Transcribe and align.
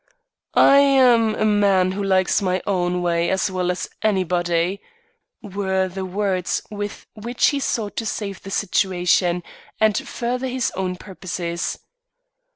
"I'm 0.55 1.35
a 1.35 1.45
man 1.45 1.91
who 1.91 2.01
likes 2.03 2.41
my 2.41 2.63
own 2.65 3.03
way 3.03 3.29
as 3.29 3.51
well 3.51 3.69
as 3.69 3.87
anybody," 4.01 4.81
were 5.43 5.87
the 5.87 6.05
words 6.05 6.63
with 6.71 7.05
which 7.13 7.49
he 7.49 7.59
sought 7.59 7.97
to 7.97 8.05
save 8.07 8.41
the 8.41 8.49
situation, 8.49 9.43
and 9.79 9.95
further 9.95 10.47
his 10.47 10.71
own 10.75 10.95
purposes. 10.95 11.77